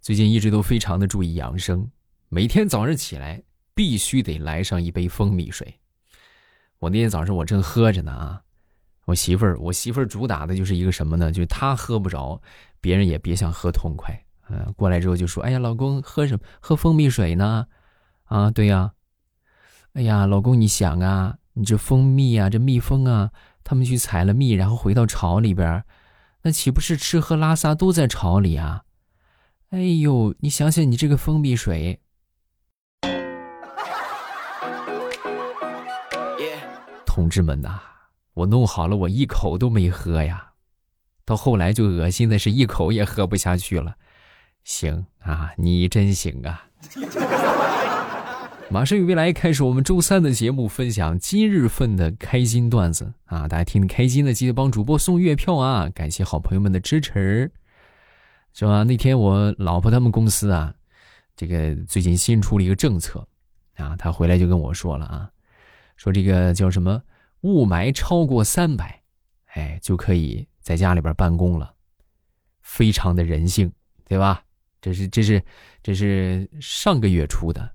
[0.00, 1.90] 最近一直都非常的注意养生，
[2.30, 3.42] 每天早上起来
[3.74, 5.78] 必须得来上一杯蜂蜜水。
[6.78, 8.40] 我那天早上我正喝着呢啊，
[9.04, 11.30] 我媳妇儿我媳妇儿主打的就是一个什么呢？
[11.30, 12.40] 就她喝不着，
[12.80, 14.18] 别人也别想喝痛快。
[14.48, 16.40] 嗯，过来之后就说：“哎呀，老公喝什么？
[16.60, 17.66] 喝蜂蜜水呢？
[18.24, 18.92] 啊，对呀。
[19.92, 23.32] 哎呀，老公你想啊，你这蜂蜜啊，这蜜蜂啊，
[23.62, 25.84] 他们去采了蜜，然后回到巢里边，
[26.42, 28.84] 那岂不是吃喝拉撒都在巢里啊？”
[29.70, 32.00] 哎呦，你想想，你这个蜂蜜水，
[37.06, 37.78] 同志们呐，
[38.34, 40.54] 我弄好了，我一口都没喝呀，
[41.24, 43.94] 到后来就恶心的是一口也喝不下去了。
[44.64, 46.66] 行啊，你真行啊！
[48.70, 53.46] 马上与未来开始我们周三的节目，分享今日份的开心段子啊！
[53.46, 55.88] 大家听开心的，记得帮主播送月票啊！
[55.94, 57.52] 感谢好朋友们的支持。
[58.52, 58.82] 是吧？
[58.82, 60.74] 那天我老婆他们公司啊，
[61.36, 63.26] 这个最近新出了一个政策，
[63.76, 65.30] 啊，他回来就跟我说了啊，
[65.96, 67.02] 说这个叫什么
[67.42, 69.02] 雾霾超过三百，
[69.54, 71.74] 哎，就可以在家里边办公了，
[72.60, 73.72] 非常的人性，
[74.06, 74.44] 对吧？
[74.80, 75.42] 这是这是
[75.82, 77.70] 这是上个月出的，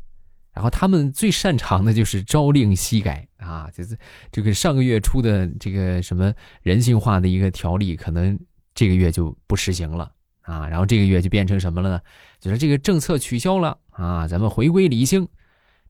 [0.53, 3.97] 然后他们最擅长的就是朝令夕改啊，就是
[4.31, 6.33] 这个上个月出的这个什么
[6.63, 8.39] 人性化的一个条例，可能
[8.73, 10.11] 这个月就不实行了。
[10.45, 12.01] 啊，然后这个月就变成什么了呢？
[12.39, 15.27] 就是这个政策取消了啊，咱们回归理性，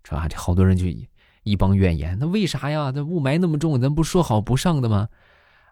[0.03, 0.27] 是吧？
[0.29, 0.85] 这好多人就
[1.43, 2.91] 一帮怨言，那为啥呀？
[2.95, 5.09] 那雾霾那么重，咱不说好不上的吗？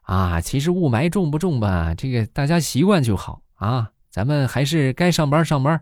[0.02, 5.81] 啊，其实雾霾重不重吧，这个大家习惯就好啊，咱们还是该上班上班。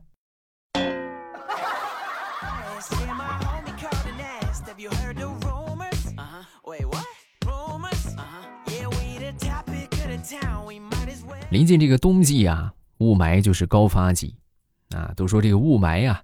[11.50, 12.72] 临近这个冬季啊。
[13.02, 14.38] 雾霾就是高发季，
[14.92, 16.22] 啊，都说这个雾霾呀，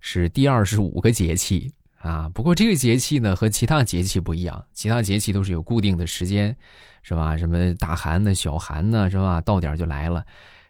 [0.00, 2.28] 是第二十五个节气啊。
[2.34, 6.56] 不过这个节气呢和其他节气不一样，其他节气都是有固定的时间，
[7.02, 7.36] 是吧？
[7.36, 9.40] 什么大寒呢、小寒呢，是吧？
[9.40, 10.26] 到点就来了。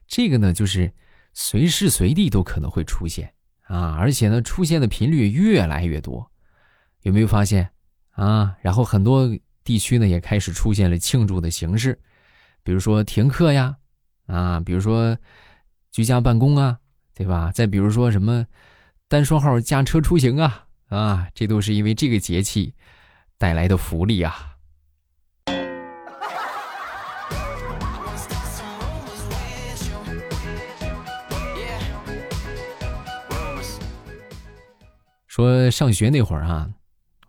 [0.07, 0.93] 这个呢就是
[1.33, 3.33] 随时随地都可能会出现
[3.63, 6.31] 啊，而且呢出现的频率越来越多。
[7.01, 7.71] 有没有发现
[8.11, 8.55] 啊？
[8.61, 9.27] 然后很多
[9.65, 11.99] 地区呢也开始出现了庆祝的形式，
[12.63, 13.79] 比如说停课呀。
[14.31, 15.19] 啊，比如说
[15.91, 16.79] 居家办公啊，
[17.15, 17.51] 对吧？
[17.53, 18.47] 再比如说什么
[19.09, 22.75] 单双号驾车出行啊，啊，这都是因为这个节气
[23.37, 24.47] 带来的福利啊。
[35.27, 36.69] 说上学那会儿啊，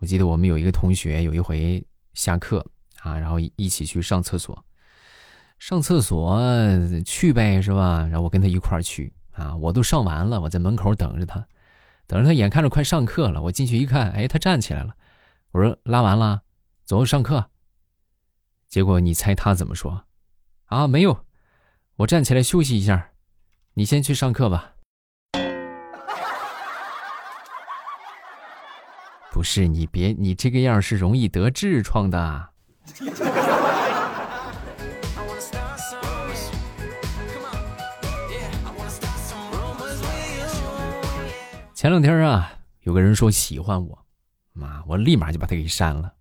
[0.00, 1.84] 我记得我们有一个同学，有一回
[2.14, 2.64] 下课
[3.00, 4.64] 啊，然后一起去上厕所。
[5.62, 6.42] 上厕所
[7.06, 8.00] 去呗，是吧？
[8.10, 11.46] 然后我跟他一块儿去啊，我都上完了，我在门口等着他，
[12.08, 14.92] 等着他，眼看着快上课了，我进去一看，哎，他站起来了。
[15.52, 16.42] 我说拉完了，
[16.84, 17.48] 走上课。
[18.68, 20.02] 结果你猜他怎么说？
[20.64, 21.24] 啊，没有，
[21.94, 23.10] 我站起来休息一下，
[23.74, 24.72] 你先去上课吧。
[29.30, 32.48] 不是你别，你这个样是容易得痔疮的。
[41.82, 44.06] 前两天啊，有个人说喜欢我，
[44.52, 46.14] 妈，我立马就把他给删了。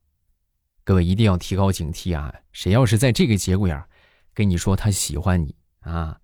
[0.83, 2.33] 各位一定要提高警惕啊！
[2.51, 3.83] 谁要是在这个节骨眼
[4.33, 6.19] 跟你说他喜欢你啊，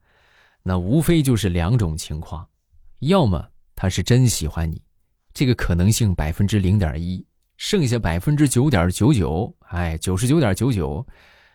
[0.64, 2.50] 那无非就是两种情况：
[3.02, 4.82] 要么他是真喜欢你，
[5.36, 7.24] 这个可能性百分之零点一，
[7.58, 11.06] 剩下百分之九点九九，哎，九十九点九九，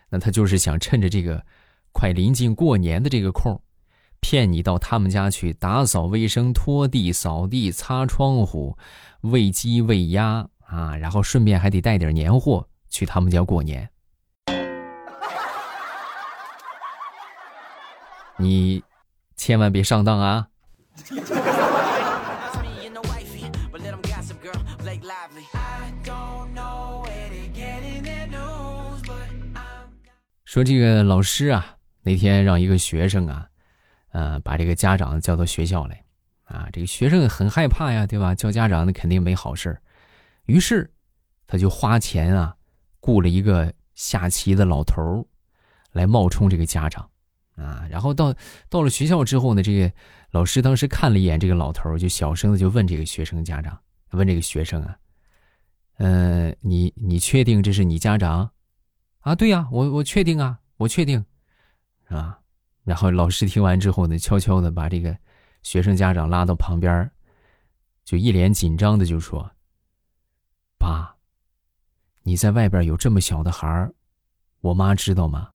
[0.07, 1.45] 那他就是想趁着这个
[1.91, 3.61] 快临近过年的这个空。
[4.23, 8.77] 骗你到他们家去打扫卫生、拖地、扫地、擦窗户、
[9.19, 13.87] 喂鸡喂鸭啊，然后顺便还得带点年货去他们家过年。
[18.37, 18.81] 你
[19.35, 20.47] 千万别上当啊！
[30.45, 33.49] 说这个老师啊，那天让一个学生啊。
[34.13, 36.03] 呃，把这个家长叫到学校来，
[36.43, 38.35] 啊，这个学生很害怕呀，对吧？
[38.35, 39.75] 叫家长那肯定没好事
[40.45, 40.87] 于是，
[41.47, 42.55] 他就花钱啊，
[42.99, 45.27] 雇了一个下棋的老头，
[45.93, 47.09] 来冒充这个家长，
[47.55, 48.35] 啊，然后到
[48.69, 49.91] 到了学校之后呢，这个
[50.29, 53.79] 老师当时看了一眼这个老头，就小声的就问这个学生家长，
[54.11, 54.95] 问这个学生啊，
[55.97, 58.51] 嗯，你你确定这是你家长？
[59.21, 61.25] 啊，对呀，我我确定啊，我确定，
[62.07, 62.39] 是吧？
[62.83, 65.17] 然后老师听完之后呢，悄悄的把这个
[65.61, 67.09] 学生家长拉到旁边，
[68.03, 69.49] 就一脸紧张的就说
[70.77, 71.15] ：“爸，
[72.23, 73.93] 你在外边有这么小的孩儿，
[74.59, 75.49] 我妈知道吗？”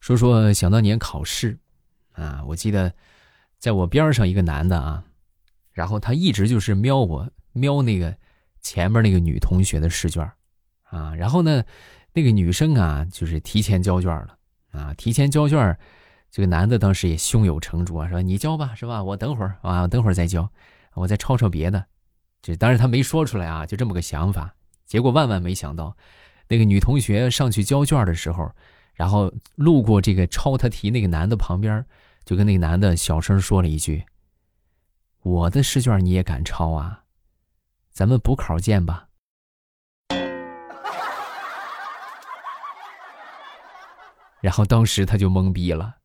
[0.00, 1.58] 说说想当年考试，
[2.12, 2.90] 啊，我记得
[3.58, 5.04] 在我边上一个男的啊，
[5.78, 8.16] 然后他一直就是瞄我瞄那个
[8.60, 10.28] 前面那个女同学的试卷，
[10.90, 11.62] 啊，然后呢，
[12.12, 14.36] 那个女生啊就是提前交卷了，
[14.72, 15.78] 啊，提前交卷，
[16.32, 19.04] 这个男的当时也胸有成竹啊，说你交吧，是吧？
[19.04, 20.50] 我等会儿啊，等会儿再交，
[20.94, 21.86] 我再抄抄别的，
[22.42, 24.52] 就当然他没说出来啊，就这么个想法。
[24.84, 25.96] 结果万万没想到，
[26.48, 28.50] 那个女同学上去交卷的时候。
[28.94, 31.84] 然后路过这个抄他题那个男的旁边，
[32.24, 34.02] 就跟那个男的小声说了一句
[35.28, 37.04] ：“我的试卷你也敢抄啊？
[37.90, 39.08] 咱们补考见吧。
[44.40, 45.96] ”然后当时他就懵逼了，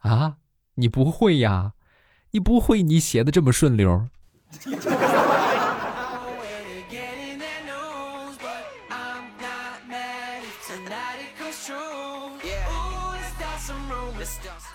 [0.00, 0.36] 啊，
[0.74, 1.72] 你不会呀？
[2.32, 2.82] 你不会？
[2.82, 4.06] 你写的这么顺溜。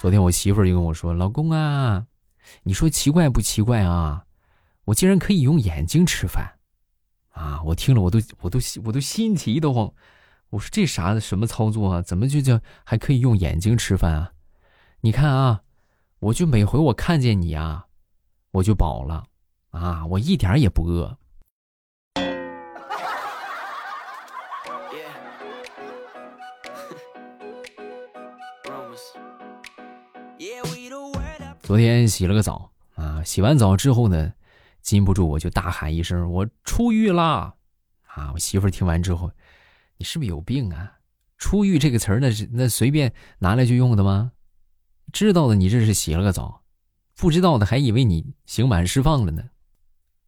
[0.02, 2.08] 昨天我媳妇儿就跟我说：“老公啊，
[2.64, 4.26] 你说奇怪不奇怪啊？
[4.86, 6.60] 我竟然可以用眼睛吃饭，
[7.32, 7.62] 啊！
[7.64, 9.94] 我听了我都我都我都心急的慌。
[10.50, 12.02] 我说这啥什么操作啊？
[12.02, 14.34] 怎么就叫还可以用眼睛吃饭啊？
[15.00, 15.62] 你看啊，
[16.20, 17.88] 我就每回我看见你啊，
[18.52, 19.26] 我就饱了
[19.70, 21.18] 啊，我一点也不饿。”
[31.64, 34.34] 昨天洗了个澡啊，洗完澡之后呢，
[34.82, 37.54] 禁不住我就大喊一声：“我出狱啦！”
[38.14, 39.32] 啊，我媳妇听完之后，
[39.98, 40.92] 你是不是有病啊？
[41.38, 44.34] 出狱这个词儿那是那随便拿来就用的吗？
[45.14, 46.64] 知道的你这是洗了个澡，
[47.16, 49.46] 不知道的还以为你刑满释放了呢。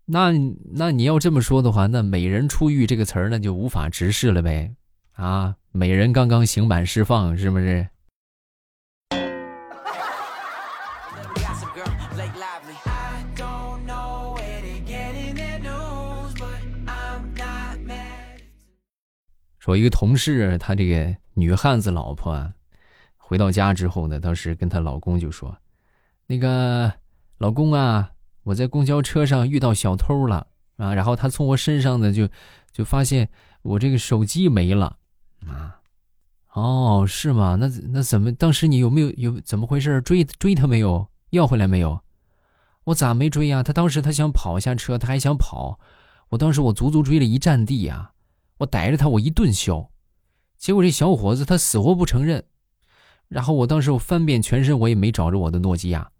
[0.05, 0.31] 那
[0.73, 4.73] 那你要这么说的话，那美人出狱这个词儿那就无法直视了呗？
[5.11, 7.89] 啊，美人刚刚刑满释放是不是？
[19.65, 22.53] 说一个同事，他这个女汉子老婆，
[23.17, 25.57] 回到家之后呢，当时跟她老公就说
[26.27, 26.93] ：“那个
[27.39, 28.11] 老公啊，
[28.43, 30.45] 我在公交车上遇到小偷了
[30.77, 32.29] 啊，然后他从我身上呢就
[32.71, 33.27] 就发现
[33.63, 34.97] 我这个手机没了
[35.47, 35.81] 啊。
[36.53, 37.57] 哦，是吗？
[37.59, 38.31] 那那怎么？
[38.33, 39.99] 当时你有没有有怎么回事？
[40.01, 41.07] 追追他没有？
[41.31, 41.99] 要回来没有？
[42.83, 43.63] 我咋没追呀？
[43.63, 45.79] 他当时他想跑下车，他还想跑，
[46.29, 48.11] 我当时我足足追了一站地呀。”
[48.57, 49.91] 我逮着他，我一顿削，
[50.57, 52.43] 结果这小伙子他死活不承认。
[53.27, 56.11] 然后我当时我翻遍全身，我也没找着我的诺基亚。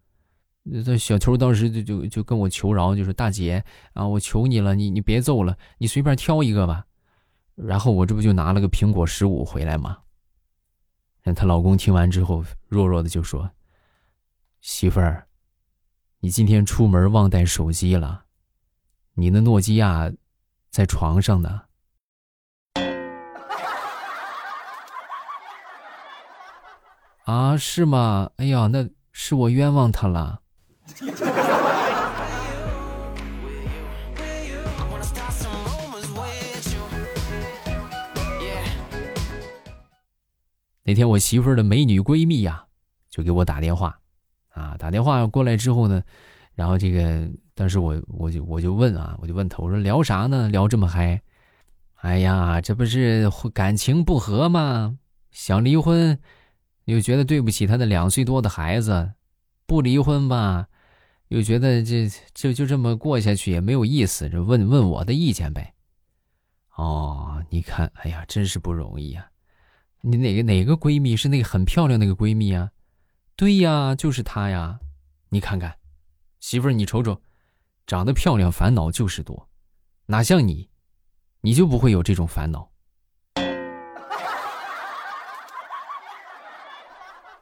[0.83, 6.87] 这小偷当时就就就跟我求饶，就说：“大姐啊，我求你了，你你别揍了，你随便挑一个吧。”
[7.53, 9.99] 然后我这不就拿了个苹果十五回来吗？
[11.35, 13.51] 她老公听完之后，弱弱的就说
[14.59, 15.27] ：“媳妇儿，
[16.19, 18.25] 你今天出门忘带手机了，
[19.13, 20.11] 你的诺基亚
[20.71, 21.61] 在床上呢。”
[27.25, 28.29] 啊，是吗？
[28.37, 30.41] 哎呀，那是我冤枉他了。
[40.83, 42.63] 那天我媳妇儿的美女闺蜜呀，
[43.09, 43.97] 就给我打电话，
[44.49, 46.03] 啊，打电话过来之后呢，
[46.53, 50.47] 然后这个当时我我就我就问啊，我就问她，我说聊啥呢？
[50.49, 51.19] 聊这么嗨？
[51.95, 54.99] 哎呀，这不是感情不和吗？
[55.31, 56.19] 想离婚。
[56.85, 59.13] 又觉得对不起他的两岁多的孩子，
[59.65, 60.67] 不离婚吧，
[61.27, 65.73] 又觉得这就就这么过下去也没有意思，就问问我的意见呗。
[66.75, 69.29] 哦，你看，哎呀，真是不容易呀！
[70.01, 72.71] 你哪个哪个闺蜜是那个很漂亮那个闺蜜啊？
[73.35, 74.79] 对呀，就是她呀。
[75.29, 75.75] 你看看，
[76.39, 77.19] 媳妇儿，你瞅瞅，
[77.87, 79.49] 长得漂亮烦恼就是多，
[80.05, 80.69] 哪像你，
[81.41, 82.69] 你就不会有这种烦恼。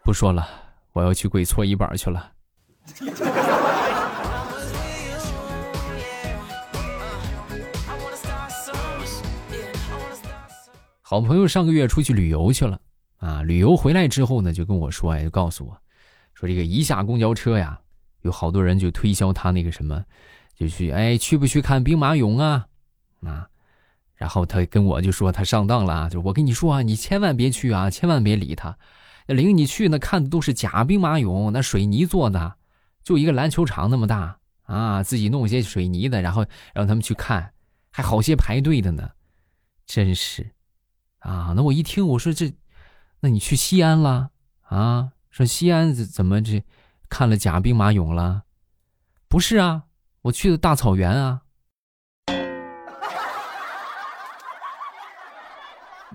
[0.03, 0.45] 不说了，
[0.91, 2.29] 我要去跪搓衣板去了。
[11.01, 12.77] 好朋友上个月出去旅游去了
[13.17, 15.77] 啊，旅游回来之后呢，就跟我说，哎，就告诉我，
[16.33, 17.79] 说这个一下公交车呀，
[18.23, 20.03] 有好多人就推销他那个什么，
[20.53, 22.67] 就去，哎，去不去看兵马俑啊？
[23.21, 23.47] 啊，
[24.15, 28.77] 然后他跟我就说他上当了，就我跟你说啊，你千万别去啊，千万别理他。
[29.27, 32.57] 领你去那看的都是假兵马俑，那水泥做的，
[33.03, 37.53] 就一个篮球场那么大啊，自己弄些水泥的，然后让他们去看，
[37.91, 39.11] 还好些排队的呢，
[39.85, 40.51] 真是，
[41.19, 42.53] 啊，那我一听我说这，
[43.21, 45.11] 那你去西安了啊？
[45.29, 46.63] 说西安怎么这
[47.07, 48.43] 看了假兵马俑了？
[49.27, 49.83] 不是啊，
[50.23, 51.42] 我去的大草原啊。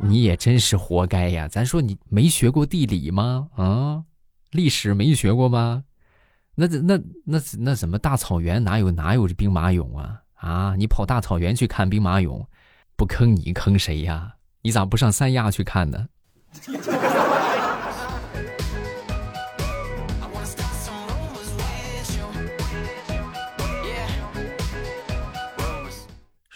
[0.01, 1.49] 你也真是活该呀！
[1.49, 3.49] 咱说你没学过地理吗？
[3.57, 4.05] 啊，
[4.51, 5.85] 历史没学过吗？
[6.55, 10.23] 那那那那怎么大草原哪有哪有兵马俑啊？
[10.35, 12.47] 啊，你跑大草原去看兵马俑，
[12.97, 14.35] 不坑你坑谁呀？
[14.63, 16.09] 你咋不上三亚去看呢？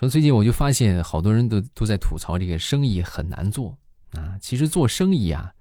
[0.09, 3.79] 最近我就发现好多人都都在吐槽这个生意很难做
[4.13, 4.37] 啊。
[4.41, 5.55] 其实做生意啊，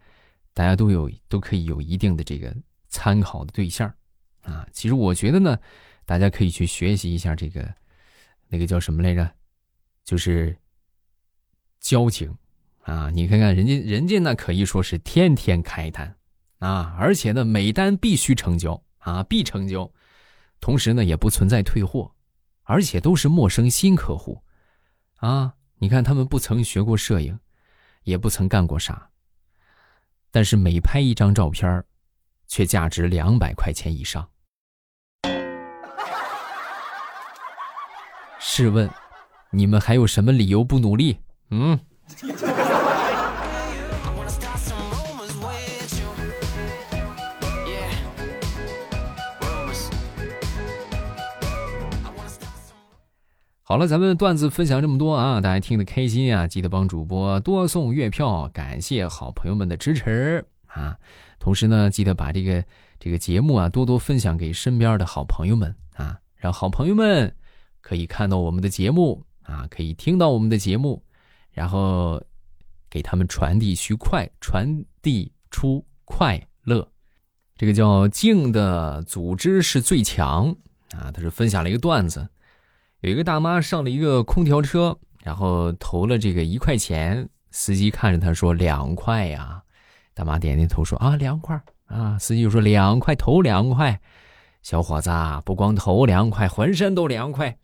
[0.53, 2.55] 大家都有都可以有一定的这个
[2.87, 3.93] 参考的对象
[4.41, 4.67] 啊。
[4.73, 5.57] 其实我觉得呢，
[6.05, 7.71] 大家可以去学习一下这个
[8.47, 9.31] 那个叫什么来着，
[10.03, 10.57] 就是
[11.79, 12.35] 交情
[12.81, 13.09] 啊。
[13.11, 16.15] 你看看人家人家那可以说是天天开单
[16.59, 19.91] 啊，而且呢每单必须成交啊，必成交，
[20.59, 22.11] 同时呢也不存在退货。
[22.71, 24.41] 而且都是陌生新客户，
[25.17, 25.55] 啊！
[25.79, 27.37] 你看他们不曾学过摄影，
[28.03, 29.09] 也不曾干过啥，
[30.31, 31.83] 但是每拍一张照片
[32.47, 34.25] 却价值两百块钱以上。
[38.39, 38.89] 试问，
[39.49, 41.19] 你们还有什么理由不努力？
[41.49, 41.77] 嗯。
[53.71, 56.45] 好了，咱们段子分享这么多啊，大家听得开心啊！
[56.45, 60.97] 记得帮主播多送月票，感谢好朋友们的支持啊！
[61.39, 62.61] 同时呢，记得把这个
[62.99, 67.33] 这个节目啊多多分享给身边的好朋友们啊，让好朋友们
[67.79, 71.01] 可以看到我们的节目啊，可以听到我们的节目，
[71.53, 72.21] 然后
[72.89, 76.85] 给他们传递去快，传递出快乐。
[77.55, 80.53] 这个叫静的组织是最强
[80.91, 81.09] 啊！
[81.13, 82.27] 他是分享了一个段子。
[83.01, 87.27] 有一个大妈上了一个空调车，然后投了这个一块钱。
[87.49, 89.63] 司机看着他说：“两块呀。”
[90.13, 93.99] 大妈点点头说：“啊，两块啊。”司机就说：“两块投两块。”
[94.61, 95.09] 小伙子
[95.43, 97.57] 不光投两块，浑身都凉快。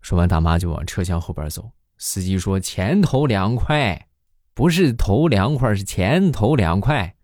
[0.00, 1.70] 说完，大妈就往车厢后边走。
[1.98, 4.08] 司机说：“前头两块，
[4.54, 7.14] 不是头凉快，是前头两块，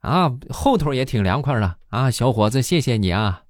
[0.00, 3.43] 啊，后头也挺凉快的啊，小伙子，谢谢你啊。”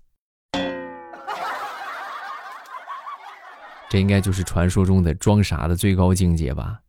[3.90, 6.80] 这应该就是传说中的装傻的最高境界吧？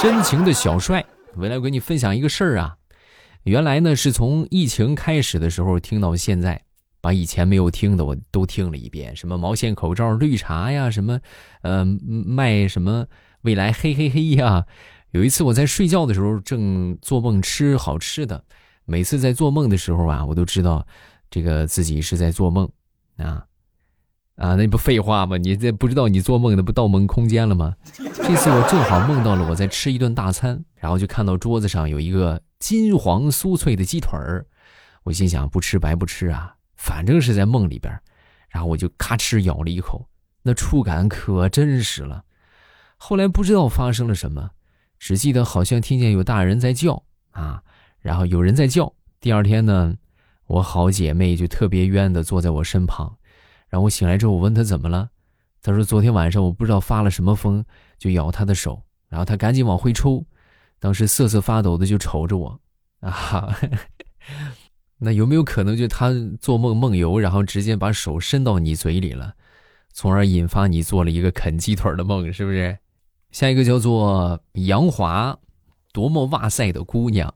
[0.00, 1.04] 深情的小帅，
[1.36, 2.76] 未来我跟你分享一个事儿啊。
[3.44, 6.62] 原来呢，是从疫情开始的时候听到现在，
[7.00, 9.14] 把以前没有听的我都听了一遍。
[9.16, 11.20] 什么毛线口罩、绿茶呀，什么
[11.62, 13.06] 呃卖什么
[13.42, 14.66] 未来嘿嘿嘿呀。
[15.10, 18.44] 有一次我在睡觉的时候，正做梦吃好吃的。
[18.84, 20.86] 每次在做梦的时候啊，我都知道
[21.30, 22.68] 这个自己是在做梦
[23.16, 23.44] 啊。
[24.36, 25.36] 啊，那不废话吗？
[25.36, 27.74] 你这不知道你做梦那不盗梦空间了吗？
[27.92, 34.46] 这次我正好梦到了我在吃一顿大餐，然后就看到桌子上有一个金黄酥脆的鸡腿儿，
[35.02, 37.92] 我心想不吃白不吃啊，反正是在梦里边，
[38.48, 40.08] 然后我就咔哧咬了一口，
[40.42, 42.24] 那触感可真实了。
[42.96, 44.50] 后来不知道发生了什么，
[44.98, 47.62] 只记得好像听见有大人在叫啊，
[48.00, 48.90] 然后有人在叫。
[49.20, 49.94] 第二天呢，
[50.46, 53.18] 我好姐妹就特别冤的坐在我身旁。
[53.70, 55.08] 然后我醒来之后，我问他怎么了，
[55.62, 57.64] 他说昨天晚上我不知道发了什么疯，
[57.98, 60.26] 就咬他的手，然后他赶紧往回抽，
[60.78, 62.60] 当时瑟瑟发抖的就瞅着我，
[63.00, 63.56] 啊，
[64.98, 66.10] 那有没有可能就他
[66.40, 69.34] 做梦梦游，然后直接把手伸到你嘴里了，
[69.92, 72.76] 从而引发你做了一个啃鸡腿的梦，是不是？
[73.30, 75.38] 下一个叫做杨华，
[75.92, 77.32] 多么哇塞的姑娘，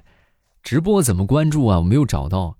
[0.62, 1.76] 直播怎么关注啊？
[1.78, 2.56] 我没有找到。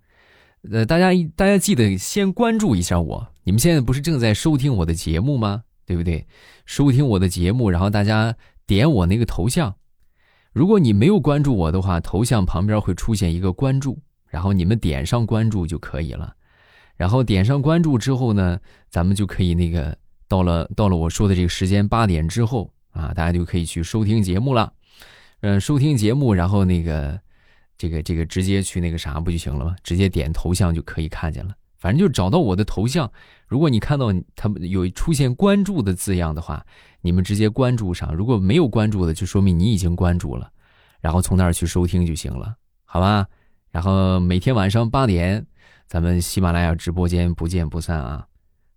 [0.73, 3.29] 呃，大家大家记得先关注一下我。
[3.43, 5.63] 你们现在不是正在收听我的节目吗？
[5.85, 6.27] 对不对？
[6.65, 8.35] 收听我的节目，然后大家
[8.67, 9.75] 点我那个头像。
[10.55, 16.35] 如果你没有关注我的话，头像旁边会出现一个关注，然后你们点上关注就可以了。
[16.97, 19.95] 然后点上关注之后呢，咱们就可以那个
[20.27, 24.73] 到了到了我说的这个时间八点之后啊，大家就可以去收听节目了。
[25.41, 27.21] 嗯，收听节目，然后那个。
[27.77, 29.77] 这个这个直接去那个啥不就行了吗？
[29.83, 31.55] 直接点头像就可以看见了。
[31.77, 33.11] 反正就找到我的头像。
[33.47, 36.65] 如果你看到他们有出现关注的字样的话，
[37.03, 40.51] 你们直接关注上；如果没有关注的，就说明你已经关注了，
[41.01, 43.27] 然后从那儿去收听就行了，好吧？
[43.71, 45.45] 然后每天晚上八点，
[45.87, 48.29] 咱们喜马拉雅直播间不见不散啊！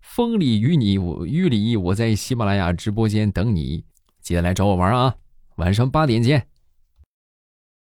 [0.02, 3.84] 风里雨里我雨里，我在喜马拉雅直播间等你，
[4.20, 5.14] 记得来找我玩啊！
[5.56, 6.48] 晚上八点见。